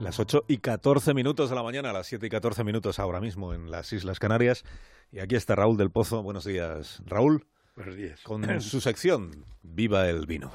[0.00, 3.52] Las 8 y 14 minutos de la mañana, las 7 y 14 minutos ahora mismo
[3.52, 4.64] en las Islas Canarias.
[5.10, 6.22] Y aquí está Raúl del Pozo.
[6.22, 7.46] Buenos días, Raúl.
[7.74, 8.20] Buenos días.
[8.22, 10.52] Con su sección Viva el vino.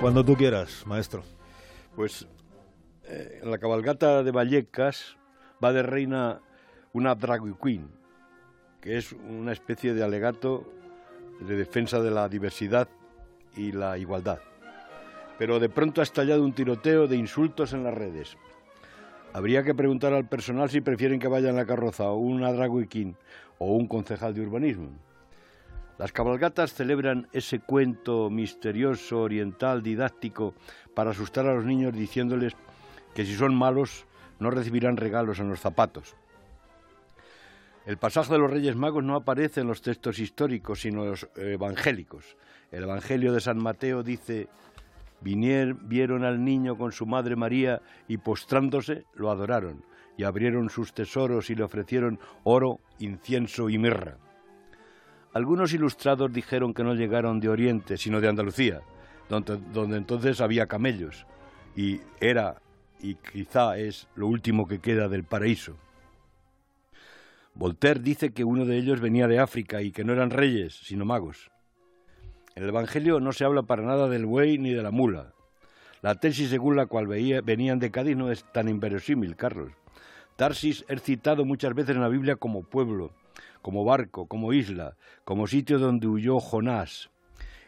[0.00, 1.22] Cuando tú quieras, maestro.
[1.94, 2.26] Pues
[3.10, 5.16] eh, en la cabalgata de Vallecas
[5.62, 6.40] va de reina
[6.92, 7.90] una drag queen,
[8.80, 10.72] que es una especie de alegato
[11.40, 12.88] de defensa de la diversidad
[13.56, 14.38] y la igualdad.
[15.38, 18.36] Pero de pronto ha estallado un tiroteo de insultos en las redes.
[19.32, 23.16] Habría que preguntar al personal si prefieren que vaya en la carroza una drag queen
[23.58, 24.90] o un concejal de urbanismo.
[25.98, 30.54] Las cabalgatas celebran ese cuento misterioso, oriental, didáctico,
[30.94, 32.54] para asustar a los niños diciéndoles
[33.14, 34.06] que si son malos
[34.38, 36.14] no recibirán regalos en los zapatos.
[37.86, 41.28] El pasaje de los Reyes Magos no aparece en los textos históricos, sino en los
[41.36, 42.36] evangélicos.
[42.70, 44.48] El Evangelio de San Mateo dice,
[45.22, 49.84] vieron al niño con su madre María y postrándose lo adoraron
[50.16, 54.18] y abrieron sus tesoros y le ofrecieron oro, incienso y mirra.
[55.32, 58.82] Algunos ilustrados dijeron que no llegaron de Oriente, sino de Andalucía,
[59.28, 61.26] donde, donde, entonces había camellos,
[61.74, 62.60] y era,
[63.02, 65.76] y quizá es, lo último que queda del paraíso.
[67.54, 71.04] Voltaire dice que uno de ellos venía de África y que no eran reyes, sino
[71.04, 71.50] magos.
[72.54, 75.32] En el Evangelio no se habla para nada del buey ni de la mula.
[76.02, 79.72] La tesis según la cual veía, venían de Cádiz no es tan inverosímil, Carlos.
[80.36, 83.12] Tarsis es citado muchas veces en la Biblia como pueblo,
[83.60, 87.10] como barco, como isla, como sitio donde huyó Jonás.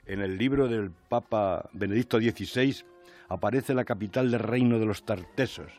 [0.05, 2.85] En el libro del Papa Benedicto XVI
[3.29, 5.71] aparece la capital del reino de los Tartesos,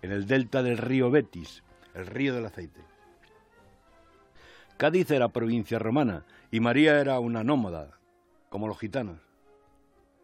[0.00, 2.80] en el delta del río Betis, el río del aceite.
[4.76, 7.98] Cádiz era provincia romana y María era una nómada,
[8.48, 9.18] como los gitanos.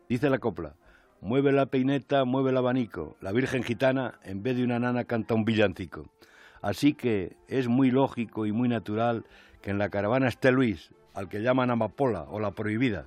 [0.08, 0.76] Dice la copla,
[1.20, 5.34] mueve la peineta, mueve el abanico, la Virgen gitana en vez de una nana canta
[5.34, 6.08] un villancico.
[6.62, 9.24] Así que es muy lógico y muy natural
[9.60, 13.06] que en la caravana esté Luis, al que llaman Amapola o la Prohibida,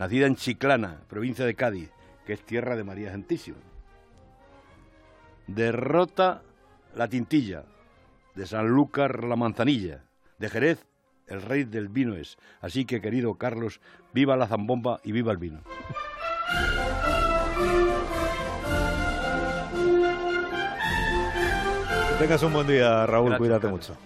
[0.00, 1.92] nacida en Chiclana, provincia de Cádiz,
[2.26, 3.58] que es tierra de María Santísima.
[5.46, 6.42] Derrota
[6.96, 7.62] la Tintilla,
[8.34, 10.02] de Sanlúcar la Manzanilla,
[10.38, 10.84] de Jerez
[11.28, 12.36] el rey del vino es.
[12.60, 13.80] Así que, querido Carlos,
[14.12, 15.60] viva la zambomba y viva el vino.
[22.18, 23.28] tengas un buen día, Raúl.
[23.28, 23.88] Gracias, Cuídate Carlos.
[23.88, 24.00] mucho.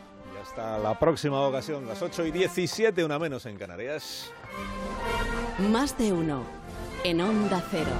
[0.57, 4.31] Hasta la próxima ocasión, las 8 y 17, una menos en Canarias.
[5.59, 6.45] Más de uno
[7.03, 7.91] en Onda Cero.